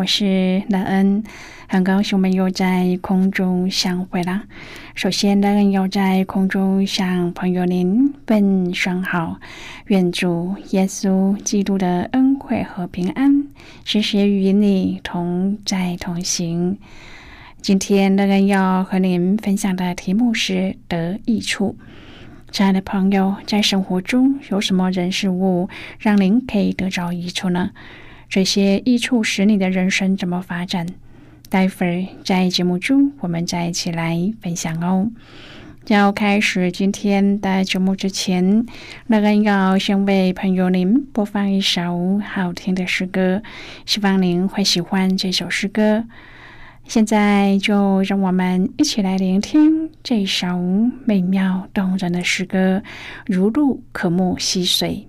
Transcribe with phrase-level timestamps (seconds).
[0.00, 1.22] 我是乐恩，
[1.68, 4.44] 很高兴我们又在空中相会啦。
[4.94, 9.38] 首先，乐恩要在空中向朋友您问声好，
[9.88, 13.46] 愿主耶稣基督的恩惠和平安
[13.84, 16.78] 时时与你同在同行。
[17.60, 21.76] 今天，乐恩要和您分享的题目是得益处。
[22.50, 27.72] 亲爱的朋友，在生活中有什么人事物让您可以得着益处呢？
[28.30, 30.86] 这些益处使你的人生怎么发展？
[31.48, 35.10] 待会儿在节目中，我们再一起来分享哦。
[35.88, 38.64] 要开始今天的节目之前，
[39.08, 43.42] 那个要先为朋友您播放一首好听的诗歌，
[43.84, 46.04] 希望您会喜欢这首诗歌。
[46.86, 50.46] 现在就让我们一起来聆听这首
[51.04, 52.84] 美妙动人的诗歌，
[53.26, 55.08] 如露可慕溪水。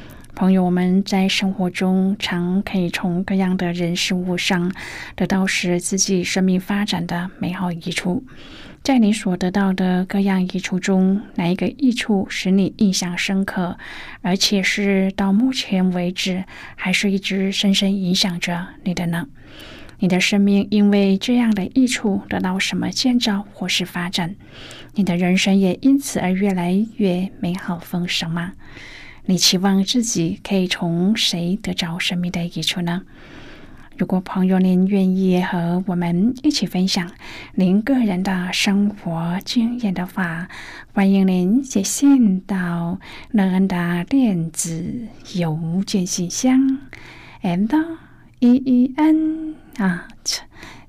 [0.33, 4.71] 朋友，我们在生活中常可以从各样的人事物上
[5.15, 8.23] 得到使自己生命发展的美好益处。
[8.81, 13.77] 在你所得到的各样益处中，哪一个益处使你印象深刻，
[14.21, 16.45] 而且是到目前为止
[16.75, 19.27] 还是一直深深影响着你的呢？
[19.99, 24.35] 你的生命因为这样的益处得到什么建造或是发展？
[24.95, 28.53] 你的人生也因此而越来越美好丰盛吗？
[29.31, 33.03] 你期望自己可以从谁得着生命的益处呢？
[33.95, 37.09] 如果朋友您愿意和我们一起分享
[37.55, 40.49] 您个人的生活经验的话，
[40.91, 42.99] 欢迎您写信到
[43.31, 46.79] 乐恩的电子邮件信箱
[47.41, 47.73] ，and
[48.39, 50.39] e e n at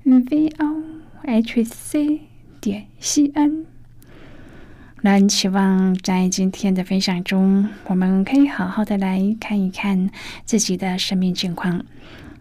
[0.03, 0.83] v o
[1.21, 2.19] h c
[2.59, 3.72] 点 c n。
[5.05, 10.09] 那期望在今天的分享中，我们可以好好的来看一看
[10.45, 11.83] 自己的生命境况。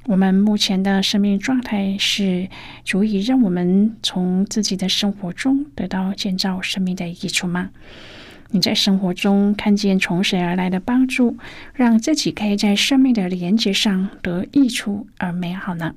[0.07, 2.49] 我们目前的生命状态是
[2.85, 7.71] 足以让我们从自己的生活中得到建造生命的益处吗？
[8.51, 11.37] 你在生活中看见从谁而来的帮助，
[11.75, 15.97] 让自己可以在生命的连接上得益处而美好呢？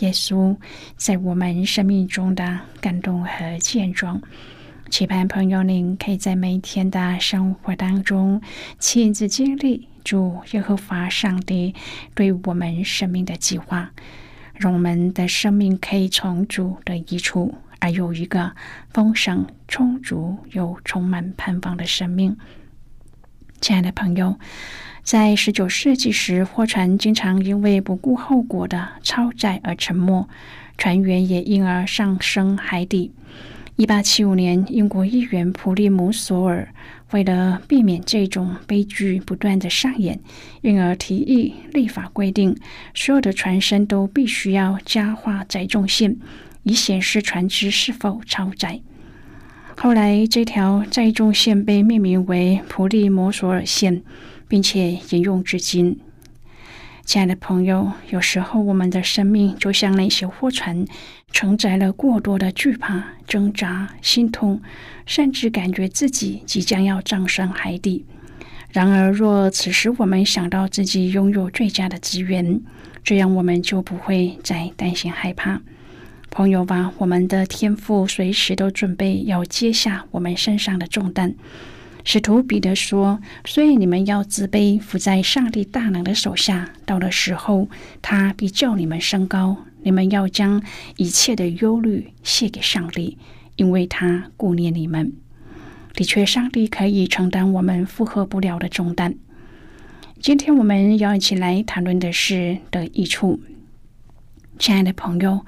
[0.00, 0.56] 耶稣
[0.96, 4.20] 在我们生命中的感动和见证，
[4.90, 8.42] 期盼朋友您可以在每天的生活当中
[8.78, 11.74] 亲自经历主耶和华上帝
[12.14, 13.92] 对我们生命的计划，
[14.54, 18.52] 让我们的生命可以从主的一处而有一个
[18.90, 22.36] 丰盛、充足又充满盼望的生命。
[23.60, 24.36] 亲爱的朋友。
[25.04, 30.26] 在十九世纪时，货船经常因为不顾后果的超载而沉没，
[30.78, 33.12] 船员也因而丧生海底。
[33.76, 36.72] 一八七五年，英国议员普利姆索尔
[37.10, 40.18] 为了避免这种悲剧不断的上演，
[40.62, 42.56] 因而提议立法规定，
[42.94, 46.16] 所有的船身都必须要加画载重线，
[46.62, 48.80] 以显示船只是否超载。
[49.76, 54.02] 后来，这条载重线被命名为普利摩索尔线。
[54.54, 55.98] 并且沿用至今，
[57.04, 60.84] 亲爱的朋友，有时候我们的生命就像那些货船，
[61.32, 64.62] 承载了过多的惧怕、挣扎、心痛，
[65.06, 68.06] 甚至感觉自己即将要葬身海底。
[68.70, 72.60] 然而，若此时我们想到自己拥有最佳的资源，
[73.02, 75.60] 这样我们就不会再担心害怕。
[76.30, 81.34] 朋友吧，我们的天赋随时都准备要接下我们身上的重担。
[82.06, 86.68] 使徒彼得说：“所以你们要自卑，伏在上帝大能的手下。
[86.84, 87.68] 到了时候，
[88.02, 89.56] 他必叫你们升高。
[89.82, 90.62] 你们要将
[90.96, 93.16] 一切的忧虑卸给上帝，
[93.56, 95.14] 因为他顾念你们。
[95.94, 99.14] 的确，上帝可以承担我们负荷不了的重担。
[100.20, 103.40] 今天我们要一起来谈论的是的益处。
[104.58, 105.44] 亲爱的朋友。”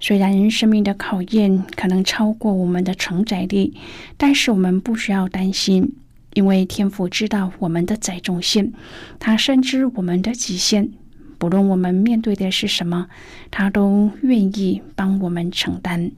[0.00, 3.74] 虽然生命的考验可能超过我们的承载力，
[4.16, 5.92] 但是我们不需要担心，
[6.34, 8.72] 因为天父知道我们的载重线，
[9.18, 10.90] 他深知我们的极限。
[11.38, 13.08] 不论我们面对的是什么，
[13.50, 16.10] 他都愿意帮我们承担。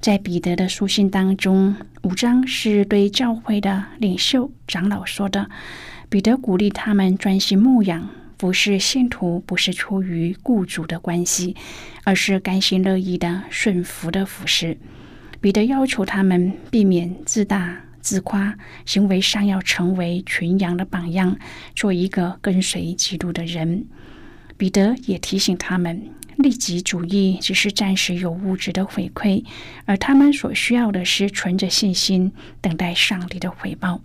[0.00, 5.48] 在彼得的书信当中，五章是对教会的领袖长老说的，
[6.08, 8.08] 彼得鼓励他们专心牧养。
[8.38, 11.56] 服侍信徒不是出于雇主的关系，
[12.04, 14.78] 而是甘心乐意的顺服的服侍。
[15.40, 21.36] 彼得要求他们避免自大自夸，行为上要成为群羊的榜样，
[21.74, 23.86] 做一个跟随基督的人。
[24.56, 29.44] 彼得也提醒他们，利己主义只是暂时有物质的回馈，
[29.84, 34.00] 而他们所需要的是存着信心，等待上帝的回报。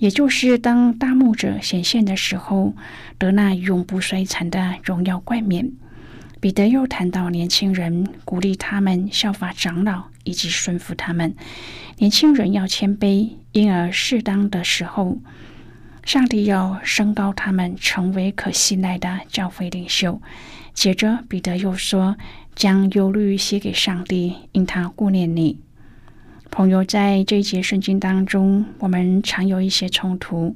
[0.00, 2.74] 也就是当大牧者显现的时候，
[3.18, 5.70] 得那永不衰残的荣耀冠冕。
[6.40, 11.34] 彼得又谈到年轻人，鼓励他们效法长老，以及顺服他们。
[11.98, 15.18] 年轻人要谦卑，因而适当的时候，
[16.02, 20.22] 上帝要升高他们，成为可信赖的教会领袖。
[20.72, 22.16] 接着，彼得又说
[22.56, 25.58] ：“将忧虑写给上帝，因他顾念你。”
[26.50, 30.54] 朋友，在这一节圣经当中，我们常有一些冲突。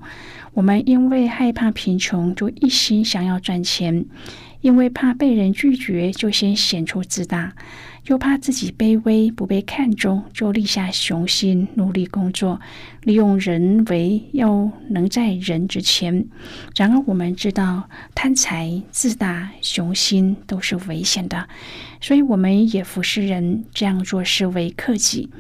[0.52, 4.04] 我们因为害怕贫穷，就一心想要赚钱；
[4.60, 7.52] 因为怕被人拒绝，就先显出自大；
[8.06, 12.60] 又怕自己卑微不被看重，就立下雄心，努力工作，
[13.02, 16.26] 利用人为要能在人之前。
[16.76, 21.48] 然而，我们知道贪财、自大、雄心都是危险的，
[22.00, 25.30] 所以我们也服侍人，这样做是为克己。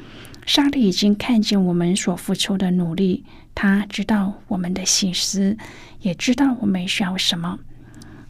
[0.46, 3.24] 上帝已经看见我们所付出的努力，
[3.54, 5.56] 他知道我们的心思，
[6.00, 7.58] 也知道我们需要什么。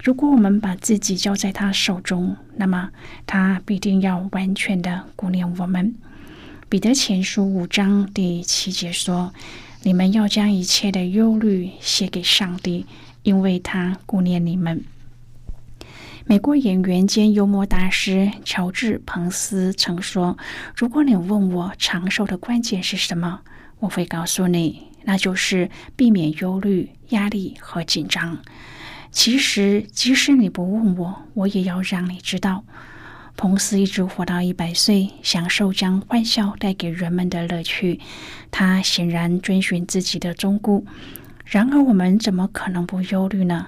[0.03, 2.91] 如果我们把自己交在他手中，那么
[3.27, 5.95] 他必定要完全的顾念我们。
[6.69, 9.33] 彼得前书五章第七节说
[9.83, 12.87] ：“你们要将一切的忧虑写给上帝，
[13.23, 14.85] 因为他顾念你们。”
[16.27, 20.39] 美国演员兼幽默大师乔治·彭斯曾说
[20.75, 23.43] ：“如果你问我长寿的关键是什么，
[23.79, 28.39] 我会告诉你，那就是避免忧虑、压力和紧张。”
[29.13, 32.65] 其实，即使你不问我，我也要让你知道，
[33.37, 38.01] 彭斯一直活到一百岁，享受将欢笑带给人们的乐趣。
[38.51, 40.83] 他显然遵循自己的忠告。
[41.45, 43.67] 然而，我们怎么可能不忧虑呢？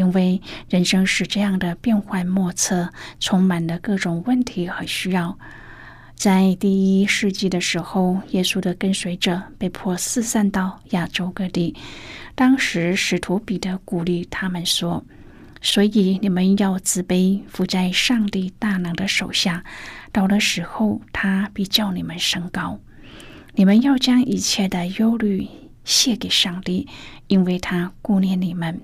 [0.00, 0.40] 因为
[0.70, 2.88] 人生是这样的变幻莫测，
[3.18, 5.38] 充满了各种问题和需要。
[6.14, 11.76] 在第一世纪的时候，耶稣的跟随者被迫四散到亚洲各地。
[12.34, 15.04] 当时，使徒彼得鼓励他们说
[15.60, 19.62] ：“所以你们要自卑，伏在上帝大能的手下。
[20.12, 22.80] 到了时候，他必叫你们升高。
[23.54, 25.46] 你们要将一切的忧虑
[25.84, 26.88] 卸给上帝，
[27.26, 28.80] 因为他顾念你们。”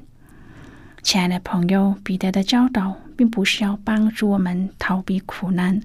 [1.07, 5.81] 亲爱的朋友，彼得的教导并不是要帮助我们逃避苦难，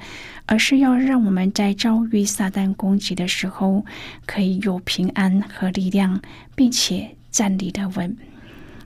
[0.48, 3.86] 而是要让我们在遭遇撒旦攻击的时候，
[4.26, 6.20] 可以有平安和力量，
[6.56, 8.18] 并且站立的稳，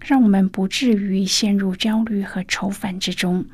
[0.02, 3.46] 让我们不至于陷入焦虑和愁烦之中，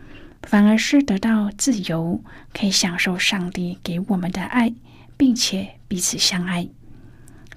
[0.42, 2.20] 反而是得到自由，
[2.52, 4.74] 可以享受上帝给我们的爱，
[5.16, 6.68] 并且彼此相爱。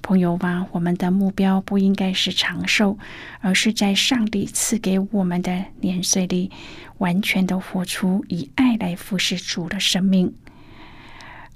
[0.05, 2.99] 朋友吧，我们的目标不应该是长寿，
[3.41, 6.51] 而是在上帝赐给我们的年岁里，
[6.99, 10.35] 完全的活出以爱来服侍主的生命。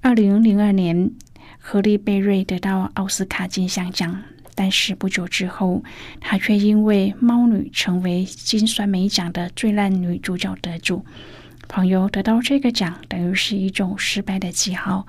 [0.00, 1.10] 二零零二年，
[1.58, 4.22] 何利贝瑞得到奥斯卡金像奖，
[4.54, 5.84] 但是不久之后，
[6.18, 11.04] 她却因为《猫女》成为金酸梅奖的最烂女主角得主。
[11.68, 15.06] 朋友得到这个奖，等于是一种失败的记号。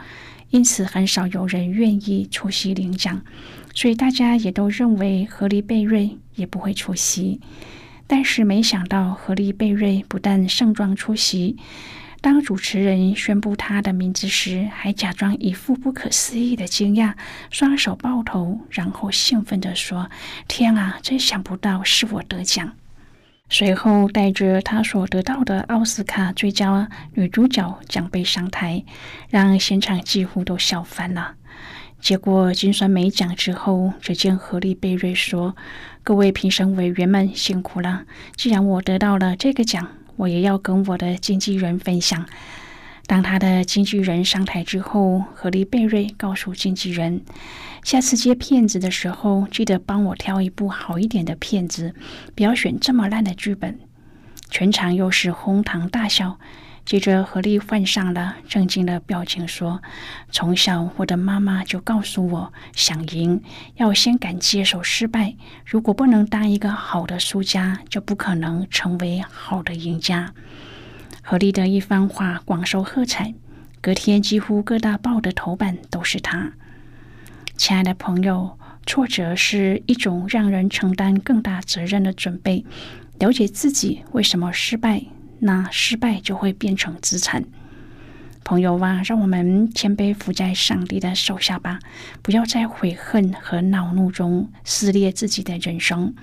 [0.50, 3.22] 因此，很少有人愿意出席领奖，
[3.74, 7.40] 所以大家也都认为何利贝瑞也不会出席。
[8.08, 11.58] 但是，没想到何利贝瑞不但盛装出席，
[12.22, 17.14] 当主持人宣布他的名字时，还假装一副不可思议的惊讶，
[17.52, 20.10] 双手抱头，然后兴奋地说
[20.50, 22.76] ：“天啊，真想不到是我得奖！”
[23.52, 28.84] 随后，带着他所得到的奥斯卡最佳女主角奖杯上台，
[29.30, 31.34] 让现场几乎都笑翻了。
[32.00, 35.56] 结果金酸梅奖之后，只见何丽贝瑞说
[36.04, 38.04] ：“各位评审委员们辛苦了！
[38.36, 42.26] 既然我得到了这个奖，我也要跟我的经纪人分享。”
[43.10, 47.24] 当他的经纪人上台之后，何丽贝瑞告诉经纪人
[47.84, 51.96] ：“下次接片子的时候，记得帮我挑一部好一点的片子，
[52.36, 53.80] 不要选这么烂的剧本。”
[54.52, 56.38] 全场又是哄堂大笑。
[56.86, 59.82] 接着，何丽换上了正经的表情说
[60.30, 63.42] ：“从小我的妈妈就告诉我，想赢
[63.78, 65.34] 要先敢接受失败。
[65.66, 70.32] 如果不能当一个好的输家，就不可能成为好的赢家。”
[71.30, 73.36] 何利的一番话广受喝彩，
[73.82, 76.54] 隔天几乎各大报的头版都是他。
[77.56, 78.58] 亲爱的朋友，
[78.88, 82.66] 挫折是一种让人承担更大责任的准备。
[83.20, 85.04] 了解自己为什么失败，
[85.38, 87.46] 那失败就会变成资产。
[88.44, 91.78] 朋友啊，让我们谦卑伏在上帝的手下吧，
[92.24, 96.16] 不要在悔恨和恼怒中撕裂自己的人生。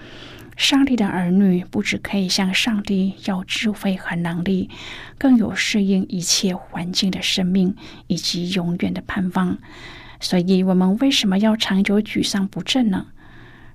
[0.57, 4.71] 上帝的儿女不只可以向上帝要智慧和能力，
[5.19, 9.59] 更有适应一切环境的生命以及永远的盼望。
[10.19, 13.09] 所以，我们为什么要长久沮丧不振呢？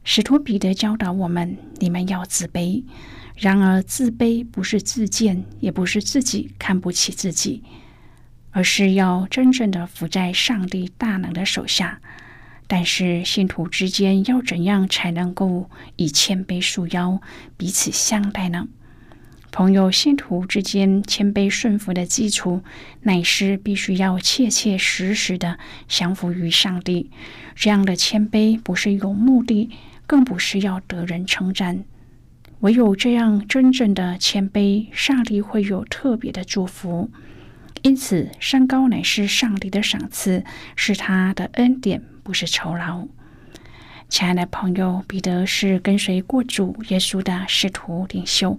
[0.03, 2.83] 使徒彼得教导我们：你们要自卑。
[3.37, 7.63] 然而，自卑不是自贱，也不是自己看不起自己，
[8.49, 12.01] 而是要真正的伏在上帝大能的手下。
[12.73, 17.21] 但是，信徒之间要怎样才能够以谦卑束腰，
[17.57, 18.69] 彼此相待呢？
[19.51, 22.63] 朋友，信徒之间谦卑顺服的基础，
[23.01, 25.59] 乃是必须要切切实实的
[25.89, 27.11] 降服于上帝。
[27.55, 29.69] 这样的谦卑不是有目的，
[30.07, 31.83] 更不是要得人称赞。
[32.61, 37.11] 唯有这样真正的谦卑，上帝会有特别的祝福。
[37.81, 40.45] 因此，山高乃是上帝的赏赐，
[40.77, 42.01] 是他的恩典，
[42.31, 43.05] 不是酬劳。
[44.07, 48.57] 亲爱的朋友，彼得是跟随过主耶稣的使徒领袖，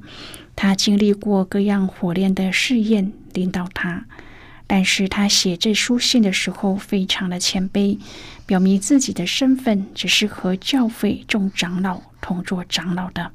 [0.54, 4.04] 他经历过各样火炼的试验，领导他。
[4.66, 7.98] 但是他写这书信的时候，非常的谦卑，
[8.44, 13.32] 表明自己的身份只是和教会众长老同做长老的。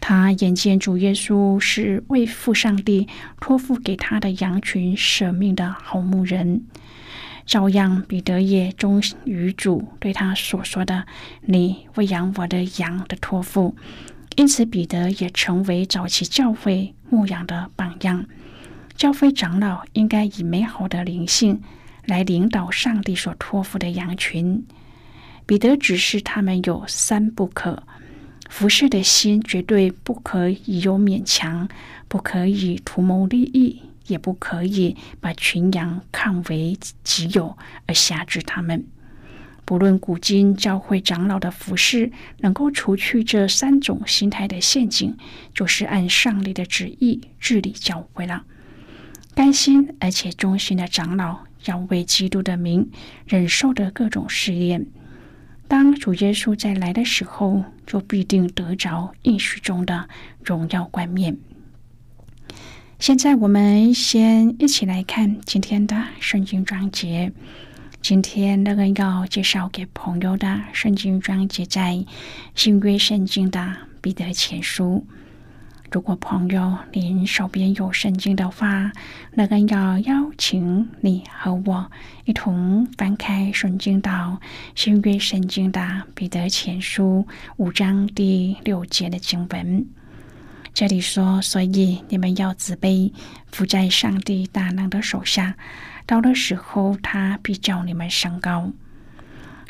[0.00, 3.06] 他眼见主耶稣是为父上帝
[3.40, 6.64] 托付给他的羊群舍命的好牧人。
[7.46, 11.06] 照样，彼得也忠于主对他所说的
[11.46, 13.76] ：“你喂养我的羊的托付。”
[14.36, 18.24] 因此，彼得也成为早期教会牧养的榜样。
[18.96, 21.60] 教会长老应该以美好的灵性
[22.06, 24.64] 来领导上帝所托付的羊群。
[25.46, 27.82] 彼得指示他们有三不可：
[28.48, 31.68] 服侍的心绝对不可以有勉强，
[32.08, 33.82] 不可以图谋利益。
[34.06, 37.56] 也不可以把群羊看为己有
[37.86, 38.86] 而辖制他们。
[39.66, 45.16] 不论古今教会长老的服饰能够除去这三种心态的陷阱，
[45.54, 48.44] 就是按上帝的旨意治理教会了。
[49.34, 52.90] 甘心而且忠心的长老，要为基督的名
[53.26, 54.86] 忍受的各种试验。
[55.66, 60.10] 当主耶稣再来的时候，就必定得着应许中的
[60.44, 61.38] 荣耀冠冕。
[63.00, 67.32] 现在我们先一起来看今天的圣经章节。
[68.00, 72.04] 今天那个要介绍给朋友的圣经章节在
[72.54, 75.04] 新约圣经的彼得前书。
[75.90, 78.92] 如果朋友您手边有圣经的话，
[79.32, 81.90] 那个要邀请你和我
[82.24, 84.40] 一同翻开圣经到
[84.74, 89.84] 新约圣经的彼得前书五章第六节的经文。
[90.74, 93.12] 这里说，所以你们要自卑，
[93.52, 95.54] 伏在上帝大能的手下，
[96.04, 98.72] 到了时候，他必叫你们升高。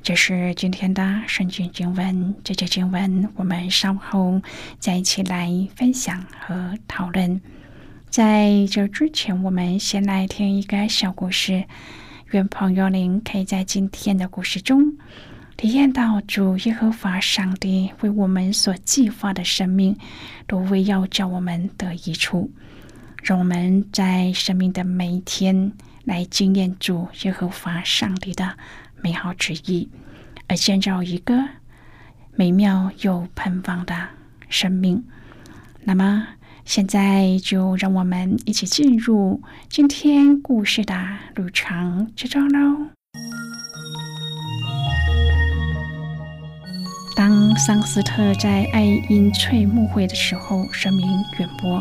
[0.03, 2.35] 这是今天的圣经经文。
[2.43, 4.41] 这节经文我们稍后
[4.79, 7.39] 再一起来分享和讨论。
[8.09, 11.64] 在这之前，我们先来听一个小故事。
[12.31, 14.95] 愿朋友您可以在今天的故事中。
[15.57, 19.97] 体验到主耶和华上帝为我们所计划的生命，
[20.47, 22.51] 都为要叫我们得益处，
[23.23, 25.73] 让我们在生命的每一天
[26.05, 28.57] 来经验主耶和华上帝的
[29.01, 29.88] 美好旨意，
[30.49, 31.49] 而建造一个
[32.35, 34.09] 美妙又喷放的
[34.49, 35.05] 生命。
[35.85, 36.27] 那么，
[36.64, 40.95] 现在就让我们一起进入今天故事的
[41.37, 42.88] 旅程之中喽。
[47.16, 51.07] 当桑斯特在爱因翠牧会的时候，声名
[51.38, 51.81] 远播，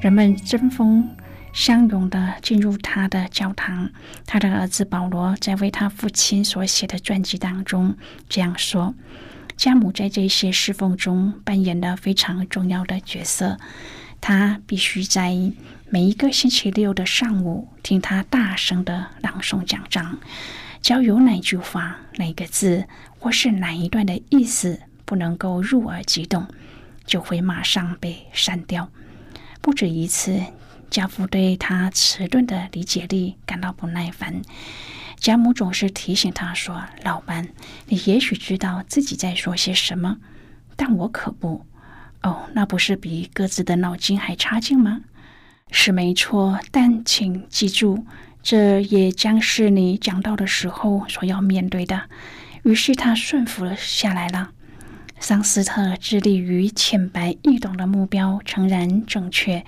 [0.00, 1.06] 人们争锋
[1.52, 3.90] 相拥地进入他的教堂。
[4.26, 7.94] 他的儿子保罗在为他父亲所写的传记当中
[8.26, 8.94] 这样说
[9.54, 13.58] ：“家母在这些侍奉中扮演了非常重要的角色。
[14.22, 15.34] 他必须在
[15.90, 20.18] 每一个星期六的上午听他大声的朗诵讲章。”
[20.82, 22.86] 只要有哪句话、哪个字，
[23.18, 26.46] 或是哪一段的意思不能够入耳即动，
[27.04, 28.90] 就会马上被删掉。
[29.60, 30.40] 不止一次，
[30.88, 34.40] 家父对他迟钝的理解力感到不耐烦。
[35.16, 37.48] 家母总是提醒他说：“老班，
[37.88, 40.16] 你也许知道自己在说些什么，
[40.76, 41.66] 但我可不。
[42.22, 45.02] 哦，那不是比各自的脑筋还差劲吗？
[45.70, 48.06] 是没错，但请记住。”
[48.42, 52.02] 这也将是你讲到的时候所要面对的。
[52.62, 54.50] 于是他顺服了下来了。
[55.18, 59.64] 桑斯特致力于浅白易懂的目标诚然正确，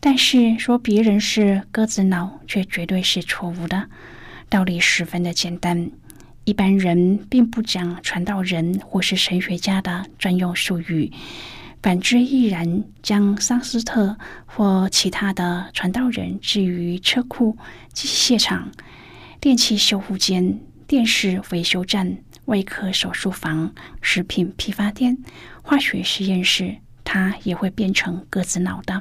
[0.00, 3.90] 但是说别人是鸽子脑却绝对是错误的。
[4.48, 5.90] 道理十分的简单，
[6.44, 11.12] 一般人并不讲传道人或是神学家的专用术语。
[11.86, 17.56] 反之亦然，将桑斯特或其他的传道人置于车库、
[17.92, 18.72] 机械厂、
[19.40, 23.72] 电器修护间、电视维修站、外科手术房、
[24.02, 25.16] 食品批发店、
[25.62, 29.00] 化学实验室，他也会变成鸽子脑的。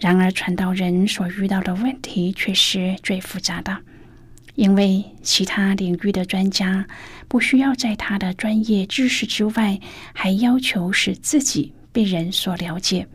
[0.00, 3.78] 然而，传道人所遇到的问题却是最复杂的，
[4.56, 6.88] 因为其他领域的专家
[7.28, 9.78] 不需要在他的专业知识之外，
[10.12, 11.72] 还要求使自己。
[11.94, 13.06] 被人所了解。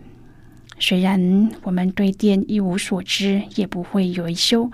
[0.79, 4.71] 虽然我们对电一无所知，也不会维修，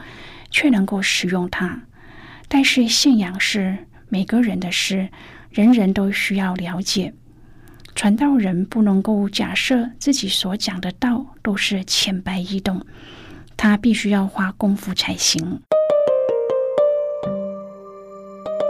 [0.52, 1.82] 却能够使用它。
[2.48, 3.76] 但是信仰是
[4.08, 5.10] 每个人的事，
[5.50, 7.12] 人人都需要了解。
[7.96, 12.86] 传道人不能够假设自己所讲的道都是浅白易懂，
[13.58, 15.60] 他必须要花功夫才行。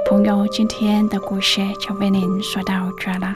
[0.07, 3.35] 朋友，今天的故事就为您说到这了。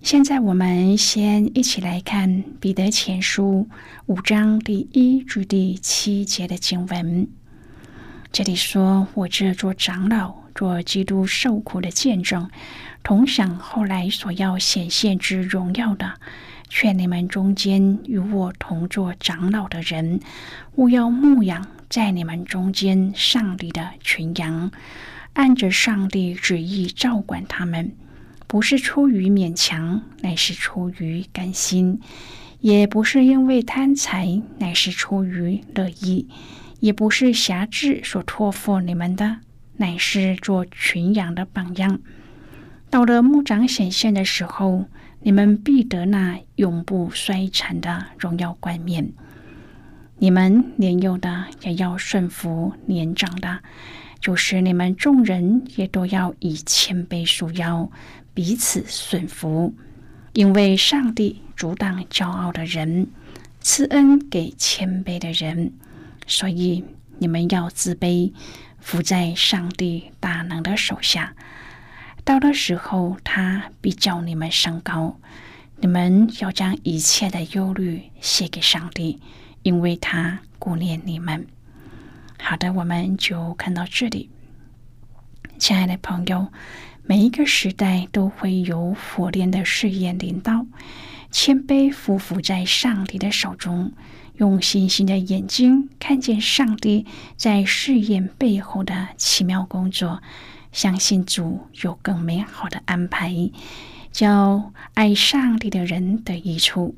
[0.00, 2.30] 现在，我们先一起来看
[2.60, 3.66] 《彼得前书》
[4.06, 7.28] 五章第一至第七节的经文。
[8.30, 12.48] 这里说：“我这做长老、做基督受苦的见证，
[13.02, 16.14] 同享后来所要显现之荣耀的，
[16.68, 20.20] 劝你们中间与我同做长老的人，
[20.76, 24.70] 勿要牧养在你们中间上帝的群羊，
[25.32, 27.92] 按着上帝旨意照管他们。”
[28.48, 31.98] 不是出于勉强，乃是出于甘心；
[32.60, 36.26] 也不是因为贪财，乃是出于乐意；
[36.80, 39.36] 也不是侠志所托付你们的，
[39.76, 42.00] 乃是做群羊的榜样。
[42.88, 44.86] 到了牧长显现的时候，
[45.20, 49.12] 你们必得那永不衰残的荣耀冠冕。
[50.20, 53.60] 你们年幼的也要顺服年长的，
[54.20, 57.90] 就是你们众人也都要以谦卑束腰。
[58.38, 59.74] 彼此顺服，
[60.32, 63.08] 因为上帝阻挡骄傲的人，
[63.60, 65.72] 赐恩给谦卑的人，
[66.24, 66.84] 所以
[67.18, 68.32] 你们要自卑，
[68.78, 71.34] 伏在上帝大能的手下。
[72.22, 75.18] 到的时候，他必叫你们升高。
[75.80, 79.20] 你们要将一切的忧虑卸给上帝，
[79.64, 81.44] 因为他顾念你们。
[82.38, 84.30] 好的，我们就看到这里，
[85.58, 86.46] 亲爱的朋友。
[87.10, 90.66] 每一个时代都会有火炼的试验领导，
[91.30, 93.92] 谦卑匍匐在上帝的手中，
[94.34, 100.22] 用信心的眼睛看见上帝在试验背后的奇妙工作，
[100.70, 103.50] 相信主有更美好的安排，
[104.12, 106.94] 叫爱上帝的人得益处，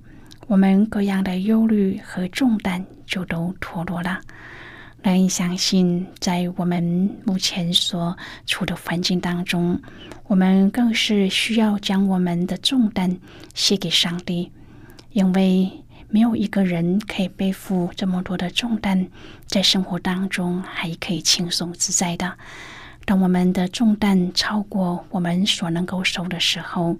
[0.48, 4.22] 我们各样的忧虑和重担就都脱落了。
[5.02, 6.82] 难以相信，在我们
[7.24, 9.80] 目前所处的环境当中，
[10.26, 13.16] 我们更是需要将我们的重担
[13.54, 14.52] 卸给上帝，
[15.12, 15.70] 因为
[16.10, 19.08] 没有一个人可以背负这么多的重担，
[19.46, 22.36] 在生活当中还可以轻松自在的。
[23.06, 26.96] 当我们的重担超过我们所能够受的时候，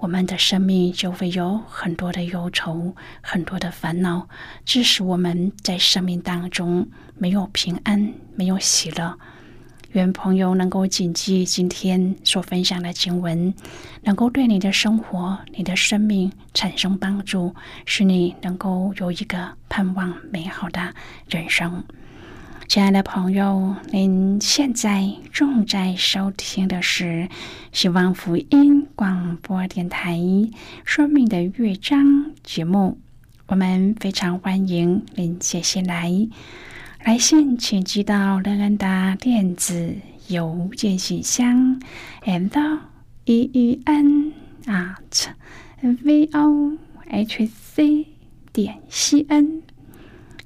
[0.00, 4.26] 我们的生命就会有很多的忧愁，很多的烦恼，
[4.64, 9.18] 致使我们在生命当中没有平安，没有喜乐。
[9.92, 13.52] 愿朋友能够谨记今天所分享的经文，
[14.02, 20.94] 能够对你的生活、你的生命产生帮助，使你能够有一个盼望美好的
[21.28, 21.84] 人生。
[22.70, 27.28] 亲爱的朋友，您现在正在收听的是
[27.72, 30.16] 希望福音广播电台
[30.84, 32.00] 《生命的乐章》
[32.44, 32.96] 节目。
[33.48, 36.12] 我们非常欢迎您写信来，
[37.04, 39.96] 来信请寄到乐安达电子
[40.28, 41.80] 邮件信箱
[42.22, 42.78] ，and
[43.24, 44.32] e e n
[44.66, 45.26] at
[45.80, 46.78] v o
[47.08, 48.06] h c
[48.52, 49.62] 点 c n。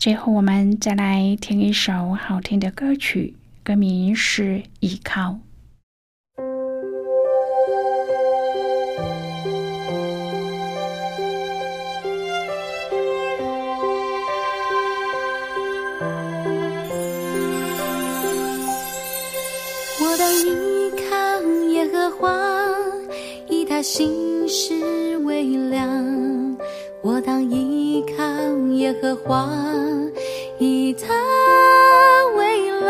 [0.05, 4.43] 最后，我们再来听一首好听的歌曲，歌名是
[4.81, 5.31] 《依靠》。
[20.03, 21.40] 我当依靠
[21.73, 22.31] 耶和华，
[23.49, 26.05] 以他心事为量。
[27.03, 27.34] 我当
[28.85, 29.49] 耶和华，
[30.59, 31.14] 以他
[32.37, 32.87] 为乐；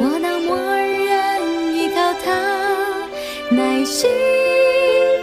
[0.00, 2.32] 我当默认依靠他，
[3.54, 4.10] 耐心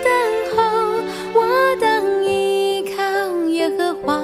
[0.05, 0.09] 等
[0.55, 0.63] 候。
[1.33, 3.03] 我当依靠
[3.49, 4.23] 耶和华，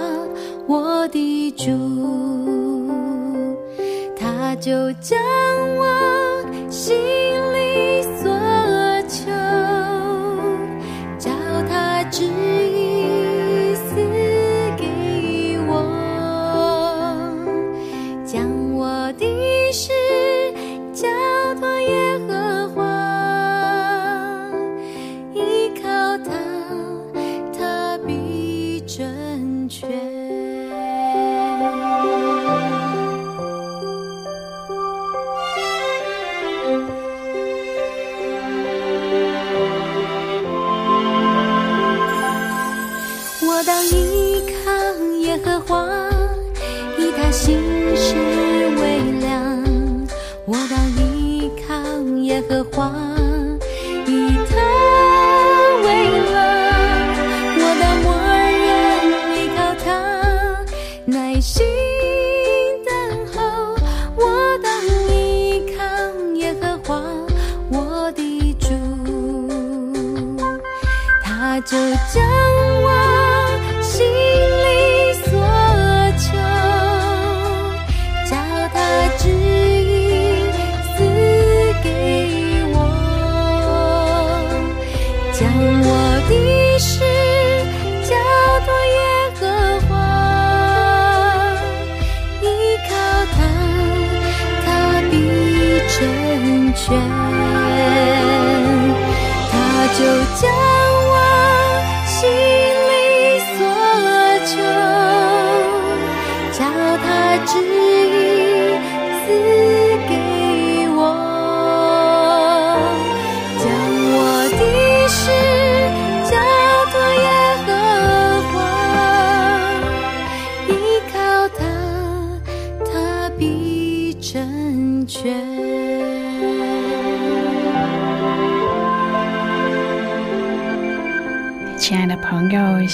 [0.66, 2.88] 我的主，
[4.18, 5.20] 他就将
[5.76, 7.27] 我心。